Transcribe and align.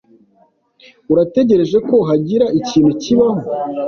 Urategereje 1.11 1.77
ko 1.87 1.95
hagira 2.09 2.45
ikintu 2.59 2.91
kibaho? 3.03 3.39